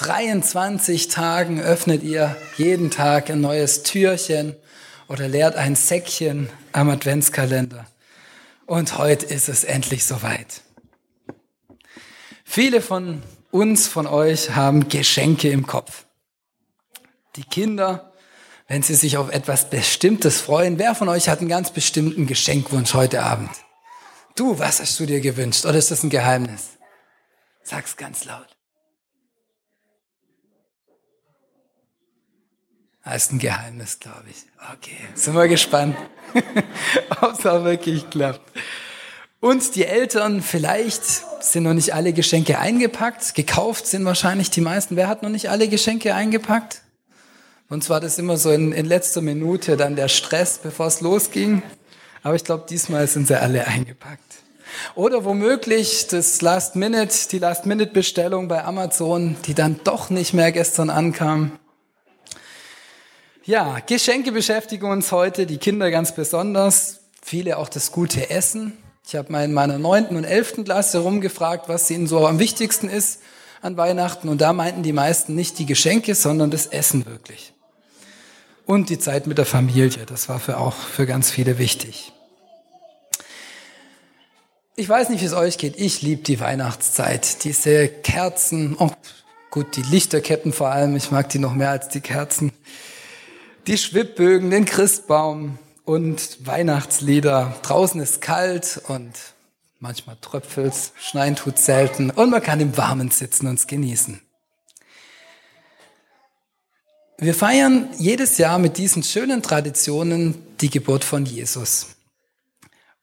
23 0.00 1.08
Tagen 1.08 1.60
öffnet 1.60 2.02
ihr 2.02 2.34
jeden 2.56 2.90
Tag 2.90 3.28
ein 3.28 3.42
neues 3.42 3.82
Türchen 3.82 4.56
oder 5.08 5.28
leert 5.28 5.56
ein 5.56 5.76
Säckchen 5.76 6.48
am 6.72 6.88
Adventskalender. 6.88 7.86
Und 8.64 8.96
heute 8.96 9.26
ist 9.26 9.50
es 9.50 9.62
endlich 9.62 10.06
soweit. 10.06 10.62
Viele 12.44 12.80
von 12.80 13.22
uns, 13.50 13.88
von 13.88 14.06
euch 14.06 14.54
haben 14.54 14.88
Geschenke 14.88 15.50
im 15.50 15.66
Kopf. 15.66 16.06
Die 17.36 17.44
Kinder, 17.44 18.14
wenn 18.68 18.82
sie 18.82 18.94
sich 18.94 19.18
auf 19.18 19.30
etwas 19.30 19.68
Bestimmtes 19.68 20.40
freuen, 20.40 20.78
wer 20.78 20.94
von 20.94 21.10
euch 21.10 21.28
hat 21.28 21.40
einen 21.40 21.50
ganz 21.50 21.72
bestimmten 21.72 22.26
Geschenkwunsch 22.26 22.94
heute 22.94 23.22
Abend? 23.22 23.50
Du, 24.34 24.58
was 24.58 24.80
hast 24.80 24.98
du 24.98 25.04
dir 25.04 25.20
gewünscht? 25.20 25.66
Oder 25.66 25.76
ist 25.76 25.90
das 25.90 26.02
ein 26.02 26.10
Geheimnis? 26.10 26.78
Sag's 27.62 27.98
ganz 27.98 28.24
laut. 28.24 28.59
Das 33.10 33.24
ist 33.24 33.32
ein 33.32 33.38
Geheimnis, 33.40 33.98
glaube 33.98 34.26
ich. 34.30 34.36
Okay, 34.72 34.96
sind 35.16 35.34
wir 35.34 35.48
gespannt, 35.48 35.96
ob 37.20 37.36
es 37.36 37.44
auch 37.44 37.64
wirklich 37.64 38.08
klappt. 38.08 38.40
Und 39.40 39.74
die 39.74 39.84
Eltern, 39.84 40.42
vielleicht 40.42 41.02
sind 41.40 41.64
noch 41.64 41.74
nicht 41.74 41.92
alle 41.92 42.12
Geschenke 42.12 42.60
eingepackt. 42.60 43.34
Gekauft 43.34 43.88
sind 43.88 44.04
wahrscheinlich 44.04 44.50
die 44.50 44.60
meisten. 44.60 44.94
Wer 44.94 45.08
hat 45.08 45.24
noch 45.24 45.28
nicht 45.28 45.50
alle 45.50 45.66
Geschenke 45.66 46.14
eingepackt? 46.14 46.82
Und 47.68 47.82
zwar 47.82 48.00
das 48.00 48.16
immer 48.20 48.36
so 48.36 48.52
in, 48.52 48.70
in 48.70 48.86
letzter 48.86 49.22
Minute 49.22 49.76
dann 49.76 49.96
der 49.96 50.06
Stress, 50.06 50.58
bevor 50.58 50.86
es 50.86 51.00
losging. 51.00 51.64
Aber 52.22 52.36
ich 52.36 52.44
glaube, 52.44 52.66
diesmal 52.70 53.08
sind 53.08 53.26
sie 53.26 53.40
alle 53.40 53.66
eingepackt. 53.66 54.22
Oder 54.94 55.24
womöglich 55.24 56.06
das 56.06 56.42
Last 56.42 56.76
Minute, 56.76 57.12
die 57.32 57.40
Last 57.40 57.66
Minute 57.66 57.90
Bestellung 57.90 58.46
bei 58.46 58.62
Amazon, 58.62 59.34
die 59.46 59.54
dann 59.54 59.80
doch 59.82 60.10
nicht 60.10 60.32
mehr 60.32 60.52
gestern 60.52 60.90
ankam. 60.90 61.58
Ja, 63.50 63.80
Geschenke 63.80 64.30
beschäftigen 64.30 64.88
uns 64.88 65.10
heute, 65.10 65.44
die 65.44 65.58
Kinder 65.58 65.90
ganz 65.90 66.14
besonders, 66.14 67.00
viele 67.20 67.58
auch 67.58 67.68
das 67.68 67.90
gute 67.90 68.30
Essen. 68.30 68.78
Ich 69.04 69.16
habe 69.16 69.32
mal 69.32 69.44
in 69.44 69.52
meiner 69.52 69.76
neunten 69.76 70.16
und 70.16 70.22
elften 70.22 70.62
Klasse 70.62 71.00
rumgefragt, 71.00 71.68
was 71.68 71.90
ihnen 71.90 72.06
so 72.06 72.28
am 72.28 72.38
wichtigsten 72.38 72.88
ist 72.88 73.22
an 73.60 73.76
Weihnachten. 73.76 74.28
Und 74.28 74.40
da 74.40 74.52
meinten 74.52 74.84
die 74.84 74.92
meisten 74.92 75.34
nicht 75.34 75.58
die 75.58 75.66
Geschenke, 75.66 76.14
sondern 76.14 76.52
das 76.52 76.66
Essen 76.66 77.06
wirklich. 77.06 77.52
Und 78.66 78.88
die 78.88 79.00
Zeit 79.00 79.26
mit 79.26 79.36
der 79.36 79.46
Familie, 79.46 80.06
das 80.06 80.28
war 80.28 80.38
für 80.38 80.56
auch 80.56 80.74
für 80.76 81.06
ganz 81.06 81.32
viele 81.32 81.58
wichtig. 81.58 82.12
Ich 84.76 84.88
weiß 84.88 85.08
nicht, 85.08 85.22
wie 85.22 85.26
es 85.26 85.32
euch 85.32 85.58
geht. 85.58 85.76
Ich 85.76 86.02
liebe 86.02 86.22
die 86.22 86.38
Weihnachtszeit. 86.38 87.42
Diese 87.42 87.88
Kerzen, 87.88 88.76
oh, 88.78 88.92
gut, 89.50 89.74
die 89.74 89.82
Lichterketten 89.82 90.52
vor 90.52 90.68
allem. 90.68 90.94
Ich 90.94 91.10
mag 91.10 91.28
die 91.30 91.40
noch 91.40 91.52
mehr 91.52 91.70
als 91.70 91.88
die 91.88 92.00
Kerzen. 92.00 92.52
Die 93.70 93.78
Schwibbögen, 93.78 94.50
den 94.50 94.64
Christbaum, 94.64 95.56
und 95.84 96.44
Weihnachtslieder. 96.44 97.54
Draußen 97.62 98.00
ist 98.00 98.20
kalt 98.20 98.82
und 98.88 99.12
manchmal 99.78 100.16
tröpfelt's, 100.20 100.92
schneien 100.98 101.36
tut 101.36 101.56
selten 101.56 102.10
und 102.10 102.30
man 102.30 102.42
kann 102.42 102.58
im 102.58 102.76
Warmen 102.76 103.12
sitzen 103.12 103.46
und 103.46 103.54
es 103.54 103.68
genießen. 103.68 104.20
Wir 107.18 107.32
feiern 107.32 107.88
jedes 107.96 108.38
Jahr 108.38 108.58
mit 108.58 108.76
diesen 108.76 109.04
schönen 109.04 109.40
Traditionen 109.40 110.34
die 110.60 110.70
Geburt 110.70 111.04
von 111.04 111.24
Jesus. 111.24 111.94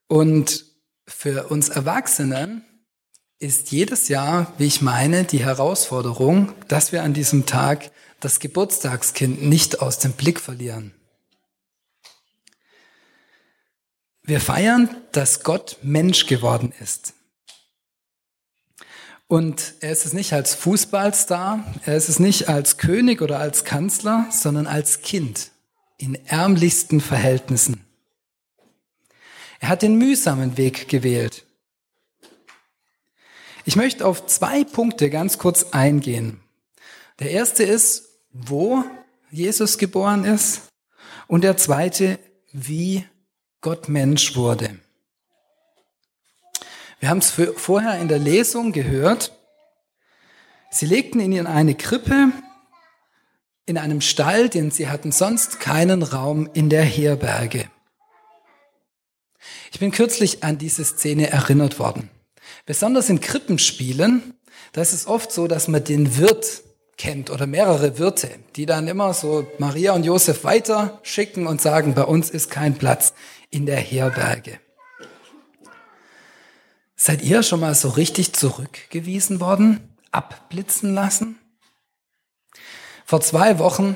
Und 0.07 0.65
für 1.05 1.47
uns 1.47 1.69
Erwachsenen 1.69 2.65
ist 3.39 3.71
jedes 3.71 4.09
Jahr, 4.09 4.51
wie 4.57 4.65
ich 4.65 4.81
meine, 4.81 5.23
die 5.23 5.45
Herausforderung, 5.45 6.51
dass 6.67 6.91
wir 6.91 7.03
an 7.03 7.13
diesem 7.13 7.45
Tag 7.45 7.89
das 8.19 8.39
Geburtstagskind 8.39 9.43
nicht 9.43 9.81
aus 9.81 9.99
dem 9.99 10.13
Blick 10.13 10.39
verlieren. 10.39 10.93
Wir 14.23 14.41
feiern, 14.41 14.89
dass 15.13 15.43
Gott 15.43 15.77
Mensch 15.83 16.25
geworden 16.25 16.73
ist. 16.79 17.13
Und 19.27 19.75
er 19.81 19.91
ist 19.91 20.05
es 20.05 20.13
nicht 20.13 20.33
als 20.33 20.55
Fußballstar, 20.55 21.63
er 21.85 21.97
ist 21.97 22.07
es 22.09 22.19
nicht 22.19 22.47
als 22.47 22.77
König 22.77 23.21
oder 23.21 23.39
als 23.39 23.65
Kanzler, 23.65 24.25
sondern 24.31 24.67
als 24.67 25.01
Kind 25.01 25.51
in 25.97 26.15
ärmlichsten 26.27 27.01
Verhältnissen. 27.01 27.85
Er 29.59 29.69
hat 29.69 29.81
den 29.81 29.97
mühsamen 29.97 30.57
Weg 30.57 30.87
gewählt. 30.87 31.45
Ich 33.65 33.75
möchte 33.75 34.05
auf 34.05 34.25
zwei 34.27 34.63
Punkte 34.63 35.09
ganz 35.09 35.37
kurz 35.37 35.71
eingehen. 35.71 36.39
Der 37.19 37.31
erste 37.31 37.63
ist, 37.63 38.06
wo 38.45 38.83
Jesus 39.31 39.77
geboren 39.77 40.23
ist 40.23 40.63
und 41.27 41.43
der 41.43 41.57
zweite, 41.57 42.19
wie 42.51 43.05
Gott 43.61 43.89
Mensch 43.89 44.35
wurde. 44.35 44.79
Wir 46.99 47.09
haben 47.09 47.19
es 47.19 47.31
vorher 47.31 47.99
in 47.99 48.07
der 48.07 48.19
Lesung 48.19 48.71
gehört. 48.71 49.31
Sie 50.71 50.85
legten 50.85 51.19
ihn 51.19 51.33
in 51.33 51.47
eine 51.47 51.75
Krippe, 51.75 52.31
in 53.65 53.77
einem 53.77 54.01
Stall, 54.01 54.49
denn 54.49 54.71
sie 54.71 54.87
hatten 54.87 55.11
sonst 55.11 55.59
keinen 55.59 56.01
Raum 56.01 56.49
in 56.53 56.69
der 56.69 56.83
Herberge. 56.83 57.69
Ich 59.71 59.79
bin 59.79 59.91
kürzlich 59.91 60.43
an 60.43 60.57
diese 60.57 60.83
Szene 60.85 61.29
erinnert 61.29 61.77
worden. 61.77 62.09
Besonders 62.65 63.09
in 63.09 63.21
Krippenspielen, 63.21 64.33
da 64.71 64.81
ist 64.81 64.93
es 64.93 65.07
oft 65.07 65.31
so, 65.31 65.47
dass 65.47 65.67
man 65.67 65.83
den 65.83 66.17
Wirt 66.17 66.63
kennt 66.97 67.29
oder 67.29 67.47
mehrere 67.47 67.99
Wirte, 67.99 68.29
die 68.55 68.65
dann 68.65 68.87
immer 68.87 69.13
so 69.13 69.47
Maria 69.59 69.93
und 69.93 70.03
Josef 70.03 70.43
weiter 70.43 70.99
schicken 71.03 71.47
und 71.47 71.61
sagen, 71.61 71.93
bei 71.93 72.03
uns 72.03 72.29
ist 72.29 72.49
kein 72.49 72.75
Platz 72.75 73.13
in 73.49 73.65
der 73.65 73.77
Herberge. 73.77 74.59
Seid 76.95 77.21
ihr 77.21 77.43
schon 77.43 77.59
mal 77.59 77.75
so 77.75 77.89
richtig 77.89 78.33
zurückgewiesen 78.33 79.39
worden, 79.39 79.95
abblitzen 80.11 80.93
lassen? 80.93 81.37
Vor 83.05 83.21
zwei 83.21 83.59
Wochen 83.59 83.95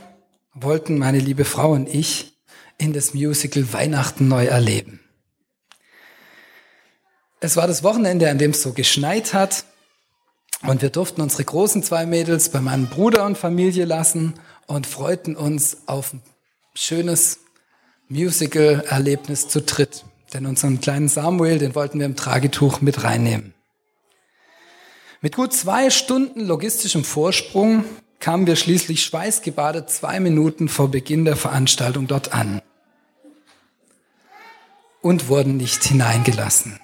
wollten 0.53 0.99
meine 0.99 1.19
liebe 1.19 1.43
Frau 1.43 1.71
und 1.71 1.89
ich 1.89 2.37
in 2.77 2.93
das 2.93 3.13
Musical 3.13 3.73
Weihnachten 3.73 4.27
neu 4.27 4.45
erleben. 4.45 4.99
Es 7.39 7.57
war 7.57 7.65
das 7.65 7.81
Wochenende, 7.81 8.29
an 8.29 8.37
dem 8.37 8.51
es 8.51 8.61
so 8.61 8.71
geschneit 8.73 9.33
hat 9.33 9.65
und 10.67 10.81
wir 10.81 10.89
durften 10.89 11.21
unsere 11.21 11.43
großen 11.43 11.83
zwei 11.83 12.05
Mädels 12.05 12.49
bei 12.49 12.61
meinem 12.61 12.87
Bruder 12.87 13.25
und 13.25 13.37
Familie 13.37 13.85
lassen 13.85 14.35
und 14.67 14.87
freuten 14.87 15.35
uns 15.35 15.77
auf 15.87 16.13
ein 16.13 16.21
schönes 16.75 17.39
Musical-Erlebnis 18.09 19.47
zu 19.47 19.61
dritt. 19.61 20.05
Denn 20.33 20.45
unseren 20.45 20.79
kleinen 20.79 21.09
Samuel, 21.09 21.57
den 21.57 21.75
wollten 21.75 21.99
wir 21.99 22.05
im 22.05 22.15
Tragetuch 22.15 22.81
mit 22.81 23.03
reinnehmen. 23.03 23.53
Mit 25.21 25.35
gut 25.35 25.53
zwei 25.53 25.89
Stunden 25.89 26.45
logistischem 26.45 27.03
Vorsprung 27.03 27.83
kamen 28.19 28.47
wir 28.47 28.55
schließlich 28.55 29.03
schweißgebadet 29.03 29.89
zwei 29.89 30.19
Minuten 30.19 30.69
vor 30.69 30.89
Beginn 30.89 31.25
der 31.25 31.35
Veranstaltung 31.35 32.07
dort 32.07 32.33
an 32.33 32.61
und 35.01 35.27
wurden 35.27 35.57
nicht 35.57 35.83
hineingelassen. 35.83 36.79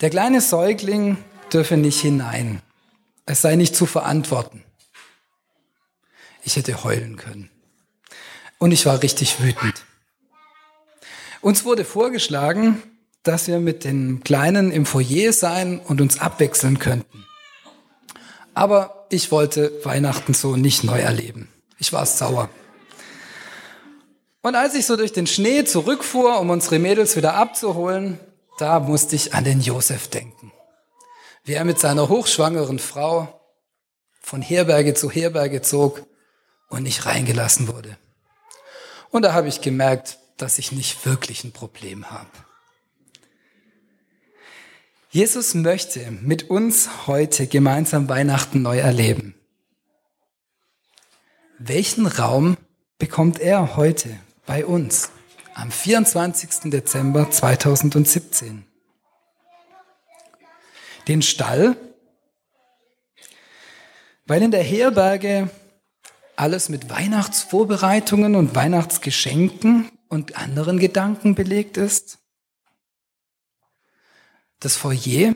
Der 0.00 0.10
kleine 0.10 0.40
Säugling 0.40 1.18
dürfe 1.54 1.76
nicht 1.76 2.00
hinein. 2.00 2.60
Es 3.26 3.40
sei 3.40 3.56
nicht 3.56 3.76
zu 3.76 3.86
verantworten. 3.86 4.62
Ich 6.42 6.56
hätte 6.56 6.84
heulen 6.84 7.16
können. 7.16 7.48
Und 8.58 8.72
ich 8.72 8.84
war 8.84 9.02
richtig 9.02 9.40
wütend. 9.40 9.84
Uns 11.40 11.64
wurde 11.64 11.84
vorgeschlagen, 11.84 12.82
dass 13.22 13.46
wir 13.46 13.60
mit 13.60 13.84
den 13.84 14.22
Kleinen 14.24 14.70
im 14.70 14.84
Foyer 14.84 15.32
sein 15.32 15.78
und 15.78 16.00
uns 16.00 16.18
abwechseln 16.18 16.78
könnten. 16.78 17.24
Aber 18.52 19.06
ich 19.10 19.30
wollte 19.30 19.72
Weihnachten 19.84 20.34
so 20.34 20.56
nicht 20.56 20.84
neu 20.84 20.98
erleben. 20.98 21.48
Ich 21.78 21.92
war 21.92 22.04
sauer. 22.04 22.50
Und 24.42 24.54
als 24.54 24.74
ich 24.74 24.84
so 24.84 24.96
durch 24.96 25.12
den 25.12 25.26
Schnee 25.26 25.64
zurückfuhr, 25.64 26.38
um 26.38 26.50
unsere 26.50 26.78
Mädels 26.78 27.16
wieder 27.16 27.34
abzuholen, 27.34 28.20
da 28.58 28.78
musste 28.80 29.16
ich 29.16 29.32
an 29.32 29.44
den 29.44 29.60
Josef 29.60 30.08
denken 30.08 30.33
wie 31.44 31.52
er 31.52 31.64
mit 31.64 31.78
seiner 31.78 32.08
hochschwangeren 32.08 32.78
Frau 32.78 33.40
von 34.20 34.42
Herberge 34.42 34.94
zu 34.94 35.10
Herberge 35.10 35.62
zog 35.62 36.06
und 36.68 36.82
nicht 36.82 37.06
reingelassen 37.06 37.68
wurde. 37.68 37.96
Und 39.10 39.22
da 39.22 39.32
habe 39.32 39.48
ich 39.48 39.60
gemerkt, 39.60 40.18
dass 40.38 40.58
ich 40.58 40.72
nicht 40.72 41.06
wirklich 41.06 41.44
ein 41.44 41.52
Problem 41.52 42.10
habe. 42.10 42.30
Jesus 45.10 45.54
möchte 45.54 46.10
mit 46.10 46.50
uns 46.50 47.06
heute 47.06 47.46
gemeinsam 47.46 48.08
Weihnachten 48.08 48.62
neu 48.62 48.78
erleben. 48.78 49.36
Welchen 51.58 52.06
Raum 52.06 52.56
bekommt 52.98 53.38
er 53.38 53.76
heute 53.76 54.18
bei 54.44 54.66
uns 54.66 55.10
am 55.54 55.70
24. 55.70 56.72
Dezember 56.72 57.30
2017? 57.30 58.66
Den 61.08 61.22
Stall, 61.22 61.76
Weil 64.26 64.42
in 64.42 64.50
der 64.50 64.62
Herberge 64.62 65.50
alles 66.36 66.68
mit 66.68 66.88
Weihnachtsvorbereitungen 66.88 68.36
und 68.36 68.54
Weihnachtsgeschenken 68.54 69.90
und 70.08 70.36
anderen 70.36 70.78
Gedanken 70.78 71.34
belegt 71.34 71.76
ist. 71.76 72.18
Das 74.60 74.76
Foyer, 74.76 75.34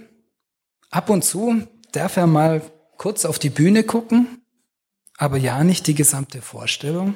ab 0.91 1.11
und 1.11 1.23
zu 1.23 1.67
darf 1.93 2.17
er 2.17 2.27
mal 2.27 2.63
kurz 2.97 3.25
auf 3.25 3.39
die 3.39 3.51
Bühne 3.51 3.85
gucken, 3.85 4.43
aber 5.19 5.37
ja 5.37 5.63
nicht 5.65 5.87
die 5.87 5.95
gesamte 5.95 6.41
Vorstellung. 6.41 7.15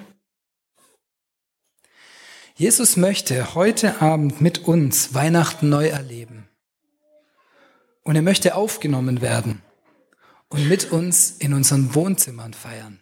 Jesus 2.54 2.96
möchte 2.96 3.54
heute 3.54 4.02
Abend 4.02 4.40
mit 4.40 4.68
uns 4.68 5.14
Weihnachten 5.14 5.68
neu 5.70 5.88
erleben. 5.88 6.41
Und 8.02 8.16
er 8.16 8.22
möchte 8.22 8.54
aufgenommen 8.54 9.20
werden 9.20 9.62
und 10.48 10.68
mit 10.68 10.92
uns 10.92 11.30
in 11.30 11.54
unseren 11.54 11.94
Wohnzimmern 11.94 12.52
feiern. 12.52 13.00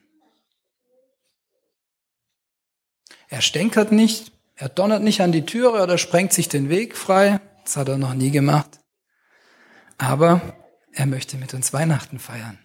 Er 3.29 3.43
stänkert 3.43 3.93
nicht, 3.93 4.32
er 4.56 4.69
donnert 4.69 5.02
nicht 5.02 5.20
an 5.20 5.32
die 5.32 5.47
Türe 5.47 5.82
oder 5.82 5.99
sprengt 5.99 6.32
sich 6.32 6.49
den 6.49 6.69
Weg 6.69 6.97
frei. 6.97 7.41
Das 7.64 7.76
hat 7.76 7.88
er 7.88 7.97
noch 7.97 8.14
nie 8.14 8.31
gemacht. 8.31 8.81
Aber 9.99 10.41
er 10.93 11.06
möchte 11.06 11.37
mit 11.37 11.55
uns 11.55 11.73
Weihnachten 11.73 12.19
feiern. 12.19 12.58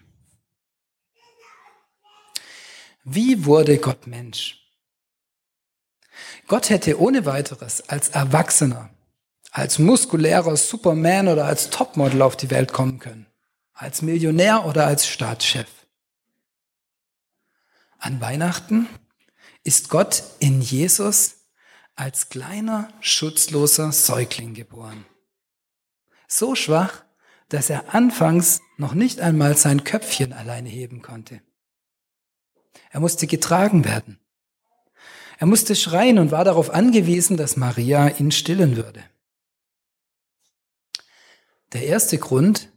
Wie 3.04 3.46
wurde 3.46 3.78
Gott 3.78 4.08
Mensch? 4.08 4.60
Gott 6.48 6.70
hätte 6.70 7.00
ohne 7.00 7.26
weiteres 7.26 7.88
als 7.88 8.10
Erwachsener, 8.10 8.90
als 9.56 9.80
muskulärer 9.80 10.58
Superman 10.58 11.30
oder 11.30 11.46
als 11.46 11.70
Topmodel 11.70 12.22
auf 12.24 12.36
die 12.36 12.52
Welt 12.52 12.74
kommen 12.74 13.00
können, 13.00 13.26
als 13.74 14.02
Millionär 14.02 14.66
oder 14.66 14.86
als 14.86 15.08
Staatschef. 15.08 15.70
An 17.98 18.20
Weihnachten 18.20 18.90
ist 19.64 19.88
Gott 19.88 20.24
in 20.40 20.60
Jesus 20.60 21.38
als 21.96 22.28
kleiner, 22.28 22.90
schutzloser 23.00 23.94
Säugling 23.94 24.56
geboren. 24.56 25.06
So 26.28 26.56
schwach, 26.56 27.06
dass 27.48 27.70
er 27.70 27.96
anfangs 27.96 28.60
noch 28.76 28.94
nicht 28.94 29.22
einmal 29.22 29.56
sein 29.56 29.86
Köpfchen 29.86 30.34
alleine 30.34 30.68
heben 30.68 31.02
konnte. 31.02 31.40
Er 32.90 33.00
musste 33.00 33.26
getragen 33.26 33.86
werden. 33.86 34.20
Er 35.38 35.48
musste 35.48 35.78
schreien 35.78 36.20
und 36.20 36.32
war 36.32 36.44
darauf 36.44 36.72
angewiesen, 36.72 37.38
dass 37.38 37.56
Maria 37.56 38.10
ihn 38.10 38.32
stillen 38.32 38.76
würde. 38.76 39.02
Der 41.76 41.84
erste 41.84 42.18
Grund, 42.18 42.72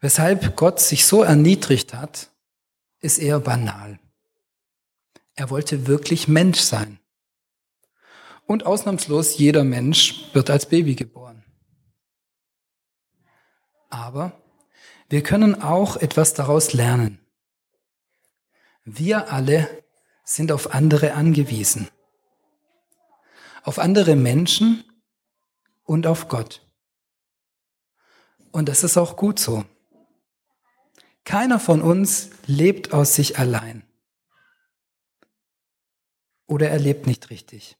weshalb 0.00 0.54
Gott 0.54 0.80
sich 0.80 1.06
so 1.06 1.22
erniedrigt 1.22 1.94
hat, 1.94 2.28
ist 3.00 3.16
eher 3.16 3.40
banal. 3.40 3.98
Er 5.34 5.48
wollte 5.48 5.86
wirklich 5.86 6.28
Mensch 6.28 6.60
sein. 6.60 7.00
Und 8.44 8.66
ausnahmslos 8.66 9.38
jeder 9.38 9.64
Mensch 9.64 10.28
wird 10.34 10.50
als 10.50 10.68
Baby 10.68 10.94
geboren. 10.94 11.42
Aber 13.88 14.38
wir 15.08 15.22
können 15.22 15.62
auch 15.62 15.96
etwas 15.96 16.34
daraus 16.34 16.74
lernen. 16.74 17.26
Wir 18.84 19.32
alle 19.32 19.84
sind 20.22 20.52
auf 20.52 20.74
andere 20.74 21.14
angewiesen. 21.14 21.88
Auf 23.62 23.78
andere 23.78 24.16
Menschen 24.16 24.84
und 25.84 26.06
auf 26.06 26.28
Gott. 26.28 26.67
Und 28.52 28.68
das 28.68 28.84
ist 28.84 28.96
auch 28.96 29.16
gut 29.16 29.38
so. 29.38 29.64
Keiner 31.24 31.60
von 31.60 31.82
uns 31.82 32.30
lebt 32.46 32.92
aus 32.92 33.14
sich 33.14 33.38
allein 33.38 33.82
oder 36.48 36.70
er 36.70 36.78
lebt 36.78 37.06
nicht 37.06 37.30
richtig. 37.30 37.76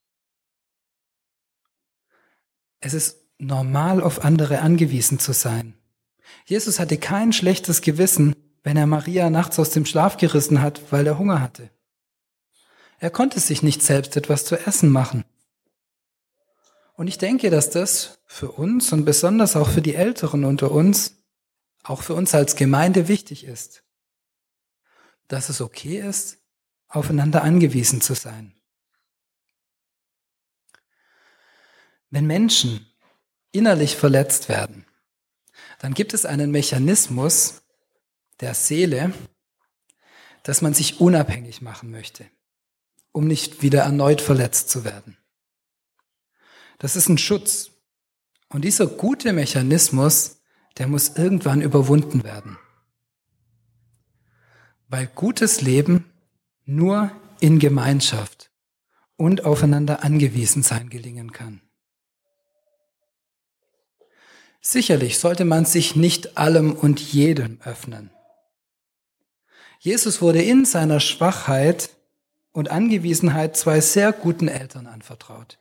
Es 2.81 2.94
ist 2.94 3.17
normal, 3.38 4.03
auf 4.03 4.25
andere 4.25 4.61
angewiesen 4.61 5.19
zu 5.19 5.32
sein. 5.32 5.75
Jesus 6.44 6.79
hatte 6.79 6.99
kein 6.99 7.32
schlechtes 7.32 7.81
Gewissen, 7.81 8.37
wenn 8.62 8.76
er 8.76 8.87
Maria 8.87 9.31
nachts 9.31 9.59
aus 9.59 9.70
dem 9.70 9.87
Schlaf 9.87 10.17
gerissen 10.17 10.61
hat, 10.61 10.93
weil 10.93 11.06
er 11.06 11.19
Hunger 11.19 11.41
hatte. 11.41 11.70
Er 13.00 13.11
konnte 13.11 13.41
sich 13.41 13.62
nicht 13.62 13.82
selbst 13.82 14.17
etwas 14.17 14.44
zu 14.44 14.56
essen 14.56 14.91
machen. 14.91 15.25
Und 16.99 17.06
ich 17.06 17.17
denke, 17.17 17.49
dass 17.50 17.71
das 17.71 18.19
für 18.27 18.50
uns 18.50 18.93
und 18.93 19.05
besonders 19.05 19.55
auch 19.55 19.69
für 19.69 19.81
die 19.81 19.95
Älteren 19.95 20.45
unter 20.45 20.73
uns, 20.73 21.15
auch 21.85 22.03
für 22.03 22.15
uns 22.15 22.35
als 22.35 22.56
Gemeinde 22.56 23.06
wichtig 23.06 23.45
ist. 23.45 23.85
Dass 25.29 25.49
es 25.49 25.61
okay 25.61 26.00
ist, 26.00 26.39
aufeinander 26.89 27.45
angewiesen 27.45 28.00
zu 28.00 28.15
sein. 28.15 28.53
Wenn 32.11 32.27
Menschen 32.27 32.85
innerlich 33.53 33.94
verletzt 33.94 34.49
werden, 34.49 34.85
dann 35.79 35.94
gibt 35.94 36.15
es 36.15 36.27
einen 36.27 36.51
Mechanismus 36.51 37.62
der 38.41 38.55
Seele, 38.55 39.15
dass 40.43 40.62
man 40.62 40.75
sich 40.75 41.01
unabhängig 41.01 41.62
machen 41.62 41.93
möchte, 41.93 42.29
um 43.12 43.29
nicht 43.29 43.62
wieder 43.62 43.83
erneut 43.83 44.21
verletzt 44.21 44.69
zu 44.69 44.83
werden. 44.83 45.17
Das 46.79 46.97
ist 46.97 47.09
ein 47.09 47.19
Schutz. 47.19 47.71
Und 48.49 48.65
dieser 48.65 48.87
gute 48.87 49.33
Mechanismus, 49.33 50.41
der 50.79 50.87
muss 50.89 51.17
irgendwann 51.17 51.61
überwunden 51.61 52.25
werden. 52.25 52.57
Weil 54.89 55.07
gutes 55.07 55.61
Leben 55.61 56.11
nur 56.65 57.11
in 57.41 57.59
Gemeinschaft 57.59 58.51
und 59.17 59.45
aufeinander 59.45 60.03
angewiesen 60.03 60.63
sein 60.63 60.89
gelingen 60.89 61.33
kann. 61.33 61.61
Sicherlich 64.61 65.19
sollte 65.19 65.45
man 65.45 65.65
sich 65.65 65.97
nicht 65.97 66.37
allem 66.39 66.73
und 66.73 67.01
jedem 67.01 67.61
öffnen. 67.63 68.11
Jesus 69.79 70.21
wurde 70.21 70.43
in 70.43 70.65
seiner 70.65 71.01
Schwachheit 71.01 71.91
und 72.53 72.71
Angewiesenheit 72.71 73.57
zwei 73.57 73.81
sehr 73.81 74.13
guten 74.13 74.49
Eltern 74.49 74.87
anvertraut. 74.87 75.59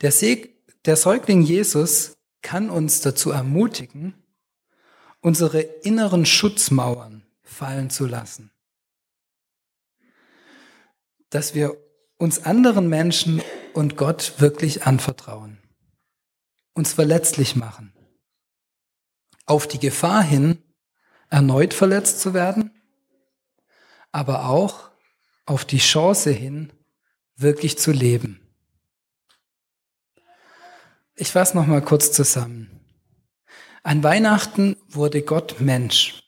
Der, 0.00 0.12
Seg 0.12 0.54
der 0.84 0.96
Säugling 0.96 1.42
Jesus 1.42 2.16
kann 2.42 2.70
uns 2.70 3.00
dazu 3.00 3.30
ermutigen, 3.30 4.14
unsere 5.20 5.60
inneren 5.60 6.24
Schutzmauern 6.24 7.26
fallen 7.42 7.90
zu 7.90 8.06
lassen. 8.06 8.50
Dass 11.30 11.54
wir 11.54 11.76
uns 12.16 12.44
anderen 12.44 12.88
Menschen 12.88 13.42
und 13.74 13.96
Gott 13.96 14.34
wirklich 14.38 14.84
anvertrauen 14.84 15.58
uns 16.78 16.92
verletzlich 16.92 17.56
machen. 17.56 17.92
Auf 19.44 19.66
die 19.66 19.80
Gefahr 19.80 20.22
hin, 20.22 20.62
erneut 21.28 21.74
verletzt 21.74 22.20
zu 22.20 22.34
werden, 22.34 22.70
aber 24.12 24.48
auch 24.48 24.90
auf 25.44 25.64
die 25.64 25.78
Chance 25.78 26.30
hin, 26.30 26.72
wirklich 27.34 27.78
zu 27.78 27.90
leben. 27.90 28.47
Ich 31.20 31.32
fasse 31.32 31.56
noch 31.56 31.66
mal 31.66 31.82
kurz 31.82 32.12
zusammen. 32.12 32.70
An 33.82 34.04
Weihnachten 34.04 34.76
wurde 34.86 35.22
Gott 35.22 35.60
Mensch. 35.60 36.22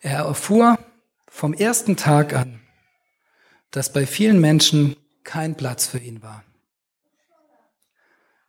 Er 0.00 0.20
erfuhr 0.20 0.78
vom 1.28 1.52
ersten 1.52 1.98
Tag 1.98 2.32
an, 2.32 2.62
dass 3.70 3.92
bei 3.92 4.06
vielen 4.06 4.40
Menschen 4.40 4.96
kein 5.24 5.58
Platz 5.58 5.86
für 5.86 5.98
ihn 5.98 6.22
war. 6.22 6.42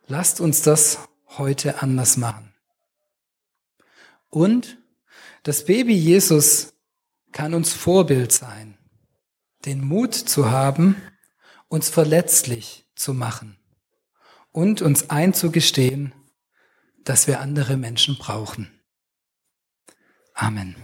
Lasst 0.06 0.40
uns 0.40 0.62
das 0.62 0.98
heute 1.36 1.82
anders 1.82 2.16
machen. 2.16 2.54
Und 4.30 4.78
das 5.42 5.66
Baby 5.66 5.94
Jesus 5.94 6.72
kann 7.32 7.52
uns 7.52 7.74
Vorbild 7.74 8.32
sein, 8.32 8.78
den 9.66 9.84
Mut 9.84 10.14
zu 10.14 10.50
haben, 10.50 10.96
uns 11.68 11.90
verletzlich 11.90 12.86
zu 12.94 13.12
machen 13.12 13.55
und 14.56 14.80
uns 14.80 15.10
einzugestehen, 15.10 16.14
dass 17.04 17.26
wir 17.26 17.40
andere 17.40 17.76
Menschen 17.76 18.16
brauchen. 18.16 18.70
Amen. 20.32 20.74